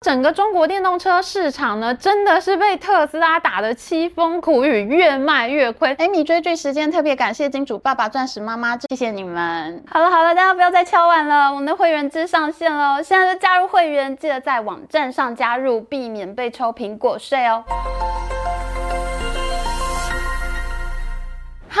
[0.00, 5.92] 整个中国电动车市场呢，真的是被特斯拉打得凄风苦雨，越卖越亏。
[5.96, 9.82] Amy 追剧时间特别感谢金主爸爸、钻石妈妈，谢谢你们。
[9.90, 17.64] 好了好了，大家不要再敲碗了，我们的会员制上线了，现在就加入会员，记得在网站上加入，避免被抽苹果税哦。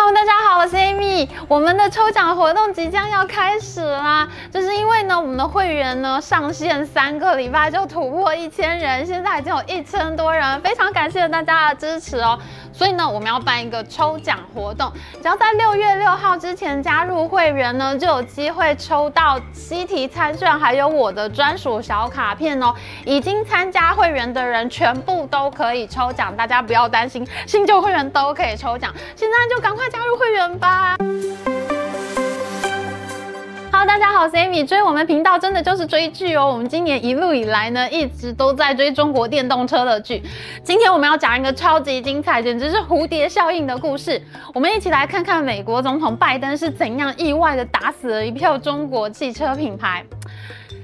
[0.00, 1.28] 好大家好，我是 Amy。
[1.48, 12.38] 我们的抽奖活动即将要开始啦，就是因为呢，我们的会员呢上线三个礼拜就突破一千人，现在已经有一千多人，非常感谢大家的支持哦。
[12.78, 22.72] 所以呢，我们要办一个抽奖活动，只要在六月六号之前加入会员呢，就有机会抽到西提餐券，还有我的专属小卡片哦。
[23.04, 28.94] 已经参加会员的人全部都可以抽奖，大家不要担心，新旧会员都可以抽奖。
[29.16, 30.96] 现在就赶快加入会员吧。
[33.80, 34.66] Hello，大家好，我是 Amy。
[34.66, 36.44] 追我们频道真的就是追剧哦。
[36.44, 40.20] 我们今年一路以来呢，一直都在追中国电动车的剧。
[40.64, 44.20] 今天我们要讲一个超级精彩，简直是蝴蝶效应的故事。
[44.52, 50.04] 我们一起来看看美国总统拜登是怎样意外的打死了一票中国汽车品牌。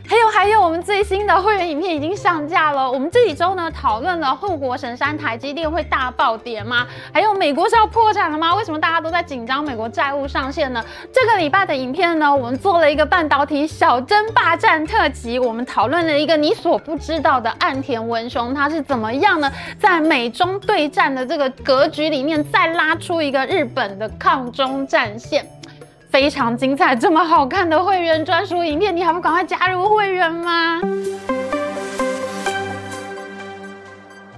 [0.06, 2.90] 还有还有，我们最新的会员影片已经上架了。
[2.90, 6.86] 我们这几周呢讨论了护国神山台积电会大暴跌吗？
[7.10, 8.54] 还有美国是要破产了吗？
[8.54, 10.84] 为什么大家都在紧张美国债务上限呢？
[11.10, 19.50] 这个礼拜的影片呢，我们做了一个半导体小争霸战特辑，我们讨论了一个你所不知道的岸田文雄，他是怎么样呢？
[19.80, 25.46] 在美中对战的这个格局里面，再拉出一个日本的抗中战线。
[26.14, 30.80] 非常精彩，这么好看的会员专属影片，你还不赶快加入会员吗？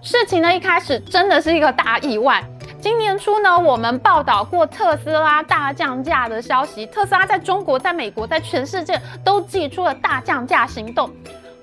[0.01, 2.43] 事情呢，一开始真的是一个大意外。
[2.81, 11.11] 今年初呢，我们报道过特斯拉大降价的消息，特斯拉在中国、在美国、在全世界都祭出了大降价行动。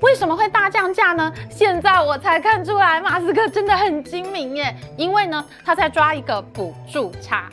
[0.02, 1.34] 为什么会大降价呢？
[1.50, 7.50] 现在我才看出来，马斯克真的很精明耶，因为呢，他在抓一个补助差。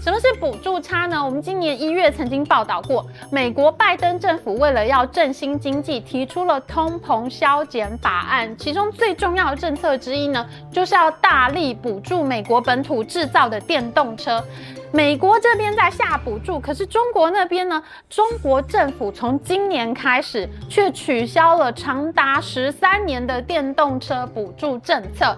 [0.00, 1.22] 什么是补助差呢？
[1.22, 14.42] 我们今年一月曾经报道过，美国拜登政府为了要振兴经济，提出了通膨削减法案，其中最重要的政策之一呢，就是要大力补助美国本土制造的电动车。
[14.90, 17.82] 美国这边在下补助，可是中国那边呢？
[18.08, 25.36] 中国政府从今年开始却取消了长达十三年的电动车补助政策。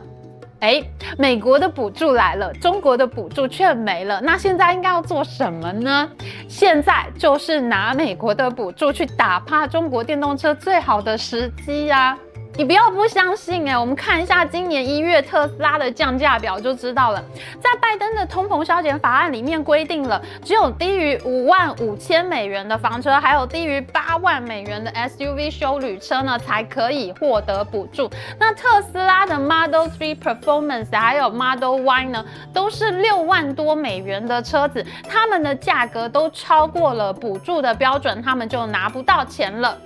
[0.62, 0.81] 哎，
[1.19, 4.21] 美国的补助来了，中国的补助却没了。
[4.21, 6.09] 那现在应该要做什么呢？
[6.47, 12.17] 现在就是拿美国的补助去打趴中国电动车最好的时机呀！
[12.55, 17.25] 你不要不相信哎，我们看一下今年一月特斯拉的降价表就知道了。
[17.59, 28.11] 在拜登的通膨削减法案里面规定了，只有低于五万五千美元的房车，还有低于八万美元的 SUV 休旅车呢，才可以获得补助。
[28.39, 39.79] 那特斯拉的 Model 3 Performance 还有 Model Y 呢，都是六万多美元的车子，他们的价格都超过了补助的标准，他们就拿不到钱了。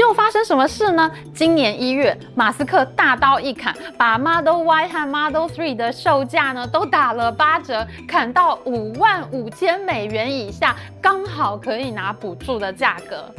[0.00, 1.10] 又发生什么事呢？
[1.34, 13.30] 今年一月，马斯克大刀一砍，把 Model Y 和 Model 3的售价呢都打了八折，砍到五万五千美元以下，刚好可以拿补助的价格。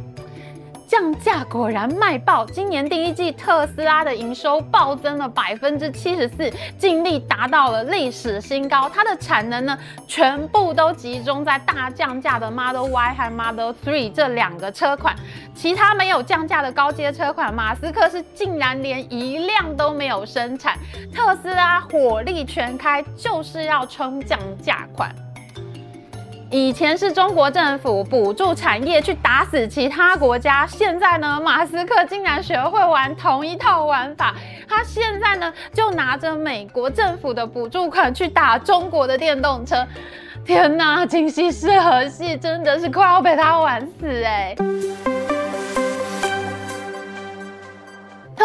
[0.91, 2.45] 降价果然卖爆！
[2.45, 8.91] 今年第一季特斯拉的营收暴增了百分之七十四，净利达到了历史新高。
[8.93, 15.15] 它的产能呢，全部都集中在大降价的 Model Y 和 Model 3这两个车款，
[15.55, 20.77] 其他没有降价的高阶车款，马斯克是竟然连一辆都没有生产。
[21.15, 25.15] 特斯拉火力全开，就是要冲降价款。
[26.51, 34.35] 以前是中国政府补助产业去打死其他国家，现在呢，马斯克竟然学会玩同一套玩法。
[34.67, 39.87] 他现在呢，就拿着美国政府的补助款去打中国的电动车。
[40.43, 42.35] 天哪，今夕是何夕？
[42.35, 44.53] 真的是快要被他玩死哎！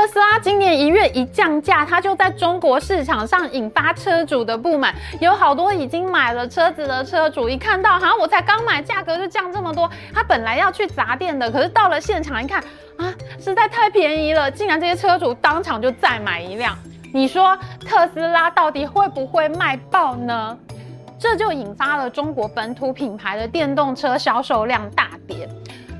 [0.06, 4.94] 特斯拉今年一月一降价，它就在中国市场上引发车主的不满。
[5.20, 9.90] 有好多已经买了车子的车主，一看到好像我才刚买，价格就降这么多。
[10.14, 12.62] 他本来要去砸店的，可是到了现场一看，
[12.98, 16.78] 啊，实在太便宜了，竟然这些车主当场就再买一辆。
[17.12, 20.56] 你说特斯拉到底会不会卖爆呢？
[21.18, 25.48] 这就引发了中国本土品牌的电动车销售量大跌。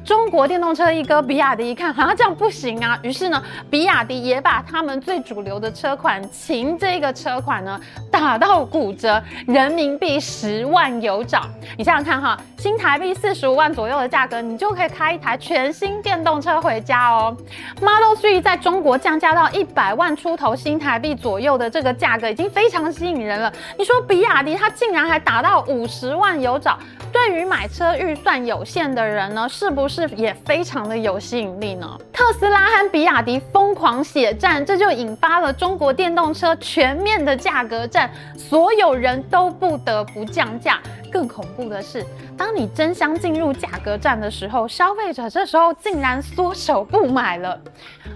[0.06, 11.43] 中国电动车一哥比亚迪一看，好像这样不行啊，于是呢，比亚迪也把他们最主流的车款秦这个车款呢打到骨折，人民币十万有找。
[11.76, 17.37] 你想想看哈，新台币四十五万左右的价格，你就可以开一台全新电动车回家哦。
[17.81, 23.52] Model 3在中国降价到一百万出头新台币左右的这个价格，已经非常吸引人了。
[23.76, 26.79] 你说比亚迪它竟然还打到五十万有找？
[27.12, 31.98] 对于买车预算有限的人呢，是不是是也非常的有吸引力呢？
[32.12, 40.78] 特斯拉和比亚迪疯狂血战，这就引发了中国电动车全面的价格战，所有人都不得不降价。
[41.16, 42.04] 更恐怖的是，
[42.36, 47.58] 当你争相进入价格战的时候，消费者这时候竟然缩手不买了。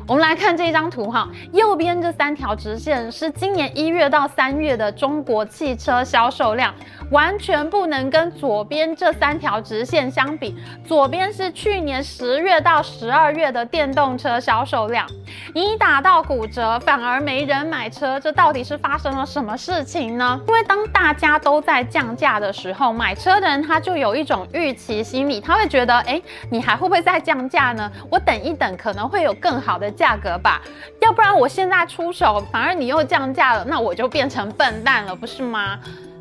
[0.07, 6.75] 我们来看这张图哈，右边这三条直线是今年一月到三月的中国汽车销售量，
[7.11, 10.55] 完全不能跟左边这三条直线相比。
[10.87, 15.09] 左边是去年十月到十二月的电动车销售量，
[15.55, 20.41] 你打到骨折，反而没人买车，这到底是发生了什么事情呢？
[20.49, 26.21] 因为当大家都在降价的时候，买车的人他就有一种预期心理，他会觉得，哎，
[26.51, 27.91] 你还会不会再降价呢？
[28.11, 29.91] 我等一等，可能会有更好的。
[30.01, 30.63] 价格吧，
[31.01, 35.79] 要不然我现在出手，反而你又降价了，那我就变成笨蛋了，不是吗？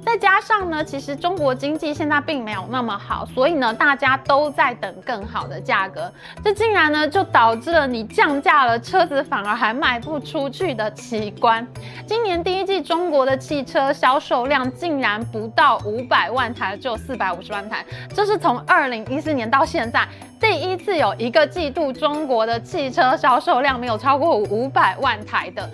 [0.09, 6.11] 再加上呢，其实中国经济现在并没有那么好，所以呢，大家都在等更好的价格，
[6.44, 11.67] 这竟然呢就导致了你降价了，车子反而还卖不出去的奇观。
[12.07, 17.85] 今年第一季中国的汽车销售量竟然不到五百万台，只有四百五十万台，
[18.15, 20.07] 这是从二零一四年到现在
[20.39, 25.69] 第一次有一个季度中国的汽车销售量没有超过五百万台的。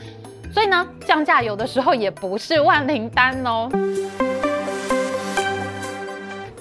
[0.55, 3.69] 所以呢，降价有的时候也不是万灵丹哦。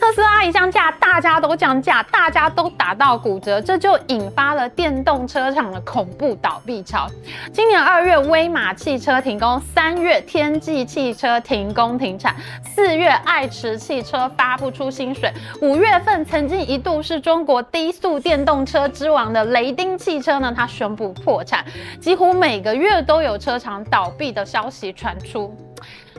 [0.04, 7.08] 特斯拉一降价，大家都降价，大家都打到骨折，这就引发了电动车厂的恐怖倒闭潮。
[7.54, 15.30] 今年二月，威马汽车停工；三月，天际汽车停工停产；四月，爱驰汽车发不出薪水；
[15.62, 21.64] 五月份，曾经一度是中国低速电动车之王的雷丁汽车呢，它宣布破产。
[21.98, 25.56] 几乎每个月都有车厂倒闭的消息传出。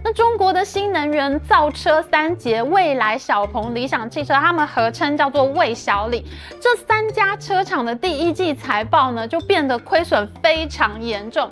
[0.08, 6.24] 那中国的新能源造车三杰，蔚来、小鹏、理想汽车，他们合称叫做魏小李。
[6.62, 11.50] 这三家车厂的第一季财报呢，就变得亏损非常严重。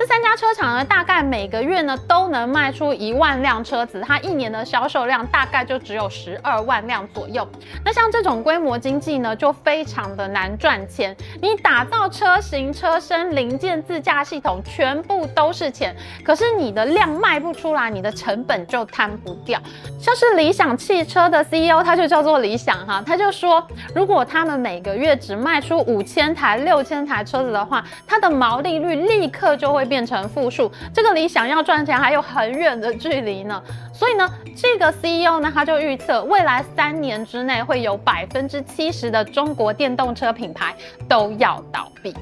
[0.00, 7.46] 这三家车厂呢，大概每个月呢都能卖出一万辆车子，它一年的销售量大概就只有十二万辆左右。
[7.84, 11.14] 那像这种规模经济呢，就非常的难赚钱。
[11.42, 15.94] 你打造车型、车身、零件、自驾系统，全部都是钱，
[16.24, 19.60] 可是你的量卖不出来，你的成本就摊不掉。
[20.00, 23.62] 像是理想汽车的 CEO，他就叫做理想哈，他就说，
[23.94, 33.60] 如果他们每个月只卖出五千台、六千台车子的话，它的毛利率立刻就会变成负数，这个离想要赚钱还有很远的距离呢。
[33.92, 34.26] 所以呢，
[34.56, 40.74] 这个 CEO 呢，他就预测未来三年之内会有百分之七十的中国电动车品牌
[41.08, 42.14] 都要倒闭。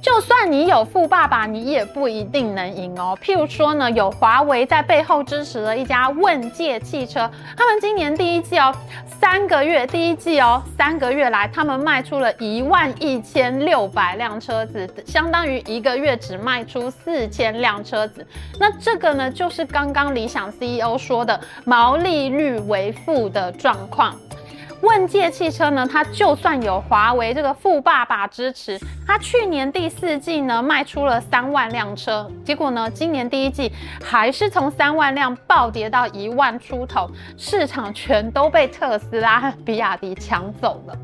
[0.00, 3.18] 就算你有富爸爸，你也不一定能赢哦。
[3.20, 8.72] 譬如说呢，有华为在背后支持的一家问界汽车，他们今年第一季哦，
[9.20, 18.24] 三个月第一季哦，三个月来他们卖出了一万一千六百辆车子，相当于一个月只卖出四千辆车子。
[18.58, 24.14] 那这个呢，就是刚刚理想 CEO 说的毛利率为负的状况。
[24.80, 40.96] 问界汽车呢，它就算有华为这个富爸爸支持，它去年第四季呢卖出了三万辆车，结果呢今年第一季还是从三万辆暴跌到一万出头，市场全都被特斯拉比亚迪抢走了。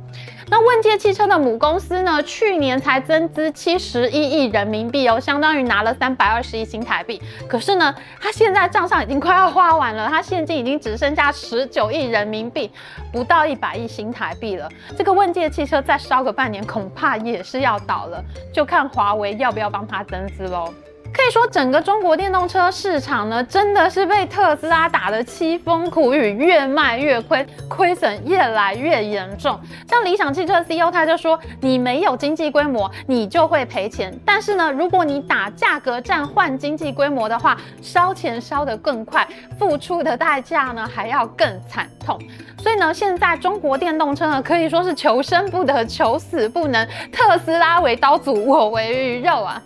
[0.48, 7.20] 那问界汽车的母公司呢，去年才增资七十一亿人民币哦，相当于拿了三百二十亿新台币。
[7.48, 12.70] 可是呢，它现在账上已经快要花完了，它现金已经只剩下十九亿人民币，
[13.10, 14.68] 不到一百亿新台币了。
[14.96, 18.22] 这个问界汽车再烧个半年，恐怕也是要倒了，
[18.52, 20.72] 就看华为要不要帮它增资喽。
[21.16, 29.58] 可以说，整个中国电动车市场呢，真的是被特斯拉打得凄风苦雨，越卖越亏，亏损越来越严重。
[29.88, 34.12] 像理想汽车 CEO 他就说：“你没有经济规模，你就会赔钱。
[34.26, 42.18] 但是呢，如果你打价格战换经济规模的话，烧钱烧得更快，付出的代价呢还要更惨痛。
[42.58, 46.84] 所以呢，现在中国电动车呢可以说是求生不得，求死不能。
[47.12, 49.62] 特斯拉为刀俎，我为鱼肉啊！”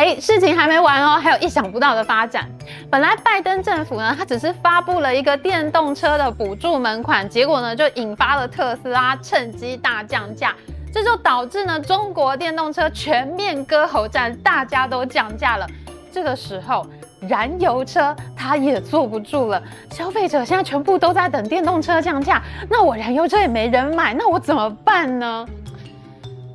[0.00, 2.48] 嘿，事情还没完哦，还有意想不到的发展。
[2.88, 10.54] 本来拜登政府呢，他只是发布了一个电动车的补助门款，结果呢就引发了特斯拉趁机大降价，
[10.94, 15.66] 这就导致呢中国电动车全面割喉战，大家都降价了。
[16.12, 16.86] 这个时候，
[17.22, 22.40] 燃油车它也坐不住了，消费者现在全部都在等电动车降价，
[22.70, 25.44] 那我燃油车也没人买，那我怎么办呢？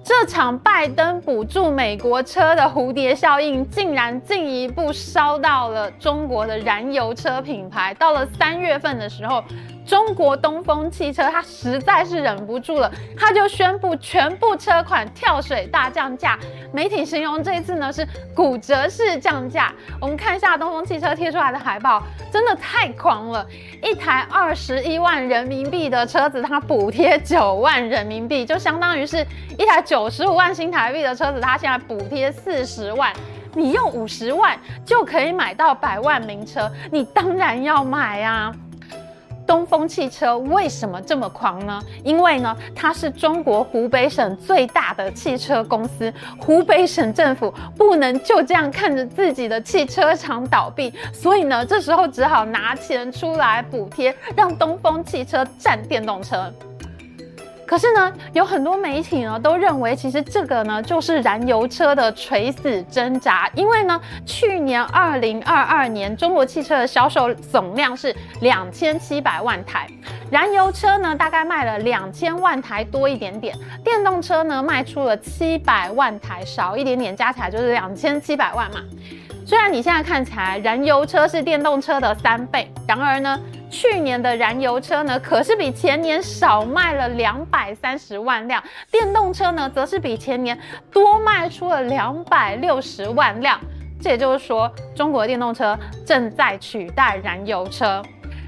[0.06, 7.94] 这场拜登补助美国车的蝴蝶效应，竟然进一步烧到了中国的燃油车品牌。
[7.94, 9.42] 到了三月份的时候，
[9.86, 16.40] 中国东风汽车它实在是忍不住了，它就宣布全部车款跳水大降价。
[16.72, 19.72] 媒体形容这次呢是骨折式降价。
[20.02, 23.46] 我们看一下东风汽车贴出来的海报，真的太狂了！
[23.84, 29.24] 一台二十一万人民币的车子，它补贴九万人民币，就相当于是
[29.58, 29.84] 一台。
[29.84, 33.12] 九十五万新台币的车子，它现在补贴四十万，
[33.54, 38.56] 你用五十万就可以买到百万名车，你当然要买啊！
[39.54, 41.80] 东风汽车为什么这么狂呢？
[42.04, 56.52] 因为呢，它是中国湖北省最大的汽车公司，湖北省政府不能就这样看着自己的汽车厂倒闭，所以呢，这时候只好拿钱出来补贴，让东风汽车占电动车。
[57.74, 63.50] 可是呢，有很多媒体呢都认为，其实这个呢就是燃油车的垂死挣扎。
[63.56, 69.88] 因为呢，去年二零二二年中国汽车的销售总量是两千七百万台，
[70.30, 78.82] 燃油车呢大概卖了两千万台多一点点，电动车呢卖出了七百万台少一点点，加起来就是两千七百万嘛。
[79.48, 83.40] 虽然你现在看起来燃油车是电动车的三倍，然而呢，
[83.74, 90.56] 去年的燃油车呢可是比前年少卖了两百三十万辆，电动车呢则是比前年
[90.92, 93.60] 多卖出了两百六十万辆。
[94.00, 95.76] 这也就是说，中国电动车
[96.06, 98.04] 正在取代燃油车。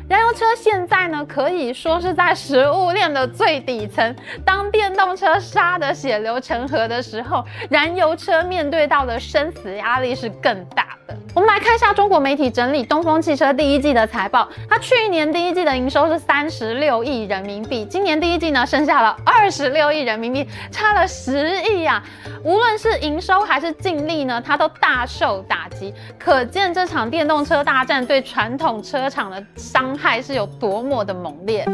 [0.08, 4.16] 燃油车现在呢，可以说是在食物链的最底层。
[4.46, 11.18] 当电动车杀得血流成河的时候，燃油车面对到的生死压力是更大的。
[11.34, 22.02] 我们来看一下中国媒体整理东风汽车第一季的财报，它去年第一季的营收是三十六亿人民币，今年第一季呢剩下了二十六亿人民币，差了十亿呀。
[22.44, 31.66] 无论是营收还是净利呢，它都大受打击，可见这场电动车大战对传统车厂的伤害是有多么的猛烈。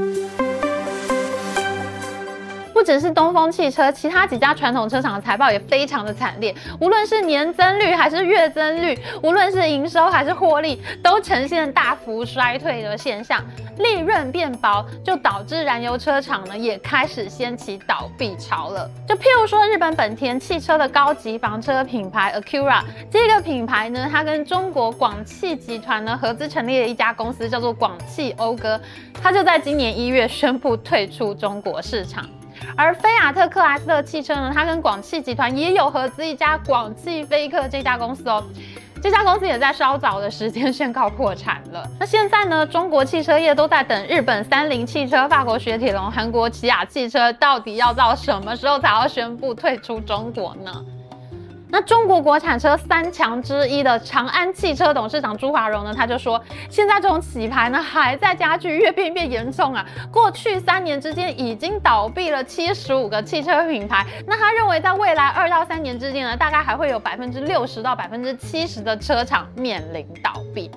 [2.82, 6.52] 不只是东风汽车，其他几家传统车厂的财报也非常的惨烈。
[6.80, 13.40] 无论是年增率还是月增率，无论是营收还是获利，都呈现大幅衰退的现象，
[13.78, 18.90] 利润变薄，就导致燃油车厂呢也开始掀起倒闭潮了。
[19.08, 28.82] 就譬如说，日本本田汽车的高级房车品牌 Acura 这个品牌呢，它跟中国广汽集团呢合资成立了一家公司，叫做广汽讴歌，
[29.22, 32.28] 它就在今年一月宣布退出中国市场。
[32.76, 38.44] 而菲亚特克莱斯勒汽车呢，它跟广汽集团也有合资一家广汽菲克这家公司哦，
[39.02, 41.86] 这家公司也在稍早的时间宣告破产了。
[42.00, 50.72] 那现在呢，中国汽车业都在等日本三菱汽车、法国雪铁龙、韩国起亚汽车到底要到什么时候才要宣布退出中国呢？
[51.72, 59.86] 那中国国产车三强之一的长安汽车董事长朱华荣呢，他就说，现在这种洗牌呢还在加剧，越变越严重啊！
[60.12, 70.70] 过去三年之间已经倒闭了七十五个汽车品牌，那他认为在未来二到三年之间呢，大概还会有百分之六十到百分之七十的车厂面临倒闭。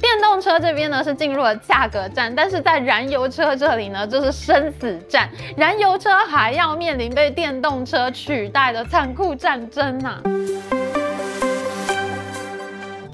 [0.00, 10.20] 电动车这边呢是进入了价格战，但是在燃油车这里呢就是生死战，燃油车还要面临被电动车取代的残酷战争啊！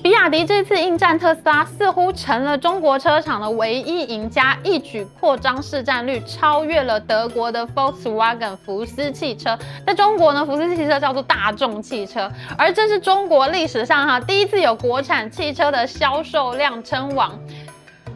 [0.06, 9.58] 比亚迪这次应战特斯拉，似乎成了中国车厂的唯一赢家，一举扩张市占率，超越了德国的 Volkswagen 福斯汽车。
[9.84, 17.36] 在中国呢，福斯汽车叫做大众汽车，而这是中国历史上哈第一次有国产汽车的销售量称王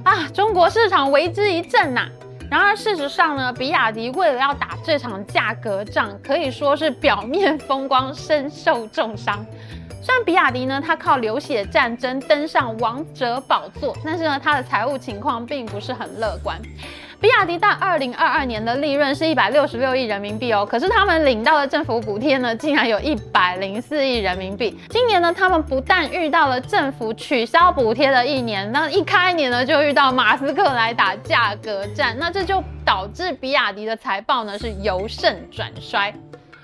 [0.04, 0.28] 啊！
[0.32, 2.08] 中国市场为之一振呐、啊。
[2.48, 9.44] 然而事实上呢，比亚迪为了要打这场价格战，可以说是表面风光，身受重伤。
[10.02, 16.58] 虽然比亚迪呢，它靠流血战争登上王者宝座，但是呢，它的财务情况并不是很乐观。
[17.20, 24.74] 比亚迪在二零二二年的利润是一百六十六亿人民币哦，可是他们领到的政府补贴呢，竟然有一百零四亿人民币。
[24.88, 36.10] 今年呢，他们不但遇到了政府取消补贴的一年，那一开年呢，就遇到马斯克来打价格战，那这就导致比亚迪的财报呢是由盛转衰。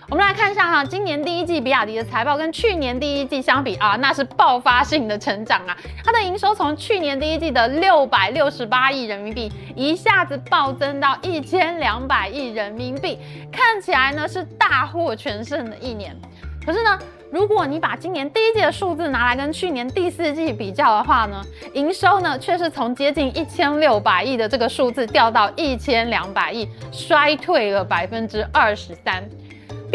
[0.08, 5.76] 我们来看一下哈，今年第一季比亚迪的财报跟去年第一季相比啊，那是爆发性的成长啊！
[6.04, 13.18] 它的营收从去年第一季的六百六十八亿人民币，一下子暴增到一千两百亿人民币，
[13.50, 16.16] 看起来呢是大获全胜的一年。
[16.64, 16.96] 可是呢，
[17.32, 21.42] 如果你把今年第一季的数字拿来跟去年第四季比较的话呢，
[21.74, 29.28] 营收呢却是从接近一千六百亿的这个数字掉到一千两百亿，衰退了百分之二十三。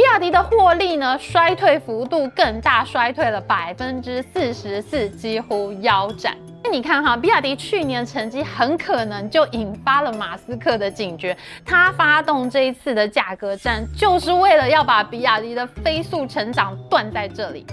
[0.02, 6.36] 比亚迪的获利呢，衰退幅度更大，衰退了百分之四十四，几乎腰斩。
[6.64, 17.64] 那你看哈，比亚迪去年成绩很可能就引发了马斯克的警觉，他发动这一次的价格战，就是为了要把比亚迪的飞速成长断在这里。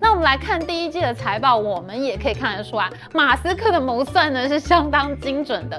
[0.00, 5.78] 那我们来看第一季的财报，我们也可以看得出来，马斯克的谋算呢是相当精准的。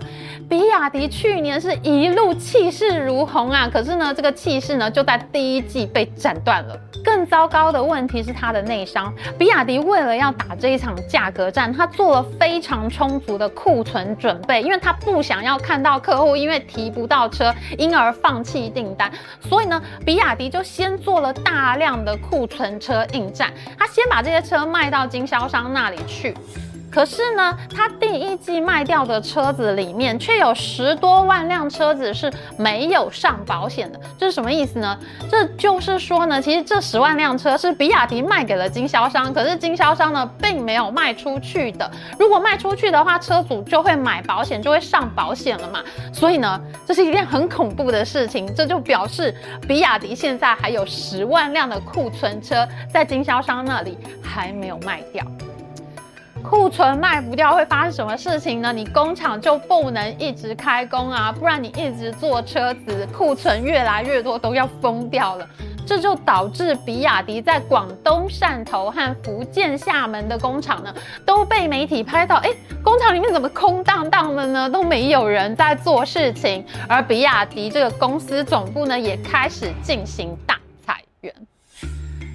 [0.50, 6.78] 比亚迪去年是一路气势如虹啊，可是呢，这个气势呢就在第一季被斩断了。
[7.02, 9.14] 更糟糕的问题是它的内伤。
[9.38, 19.10] 比亚迪为了要打这一场价格战，他做了非常充足的库存准备，因为他不想要看到客户因为提不到车，因而放弃订单。
[19.40, 24.09] 所以呢，比亚迪就先做了大量的库存车应战，他先。
[24.10, 26.36] 把这些车卖到经销商那里去，
[26.92, 34.00] 可是呢，他第一季卖掉的车子里面，却有十多万辆车子是没有上保险的。
[34.18, 34.98] 这是什么意思呢？
[35.30, 41.90] 这就是说呢，其实这十万辆车是比亚迪卖给了经销商，可是经销商呢，并没有卖出去的。
[42.18, 45.84] 如果卖出去的话，车主就会买保险，就会上保险了嘛。
[46.12, 48.54] 所以呢，这是一件很恐怖的事情。
[48.56, 49.34] 这就表示
[49.68, 55.24] 比亚迪现在还有十万辆的库存车在经销商那里还没有卖掉。
[56.44, 58.74] 库存卖不掉会发生什么事情呢？
[58.74, 65.48] 你工厂就不能一直开工啊，不然你一直做车子，库存越来越多都要疯掉了。
[65.86, 70.94] 这就导致比亚迪在广东汕头和福建厦门的工厂呢，
[71.26, 72.50] 都被媒体拍到，哎，
[72.84, 74.70] 工厂里面怎么空荡荡的呢？
[74.70, 81.34] 都没有人在做事情，而比亚迪这个公司总部呢，也开始进行大裁员。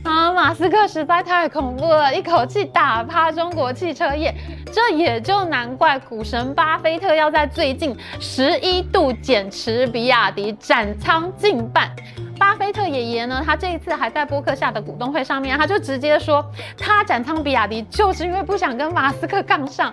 [0.04, 4.34] 啊，马斯克实在太恐怖了，一口气打趴中国汽车业，
[4.70, 11.90] 这也就难怪股神巴菲特要在最近十一度减持比亚迪，斩仓近半。
[12.38, 16.44] 巴菲特爷爷呢，他这一次还在波克夏的股东会上面，他就直接说，
[16.78, 19.92] 他斩仓比亚迪就是因为不想跟马斯克杠上。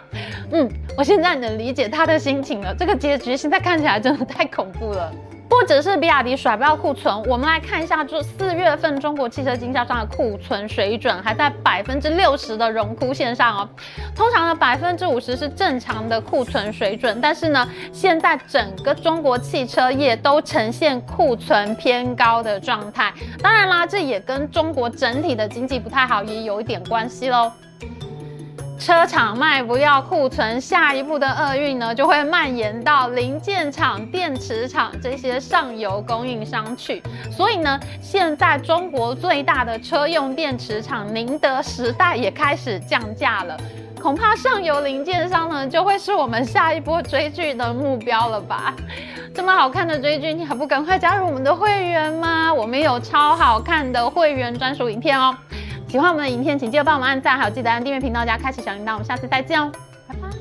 [0.52, 5.12] 嗯，我现在能理解他的心情了，这个结局现在看起来真的太恐怖了。
[5.50, 13.70] 不只是比亚迪甩不掉库存，我们来看一下，就四月份中国汽车经销商的库存水准还在百分之六十的荣枯线上哦。
[14.16, 23.14] 通常呢，百分之五十是正常的库存水准，但是呢，现在整个中国汽车业都呈现库存偏高高的状态。
[23.44, 27.52] 当然啦，这也跟中国整体的经济不太好也有一点关系喽。
[28.80, 37.04] 车厂卖不掉库存，下一步的厄运呢，就会蔓延到零件厂、电池厂这些上游供应商去。
[37.30, 43.58] 所以呢，现在中国最大的车用电池厂宁德时代也开始降价了。
[44.02, 48.74] 恐怕上游零件商呢，就会是我们下一波追剧的目标了吧？
[49.34, 52.52] 这么好看的追剧，你还不赶快加入我们的会员吗？
[52.52, 55.38] 我们有超好看的会员专属影片哦。
[55.88, 58.94] 喜欢我们的影片，请记得帮我们按赞，还有记得按订阅频道加开启小铃铛。
[58.94, 59.72] 我们下次再见哦，
[60.08, 60.41] 拜拜。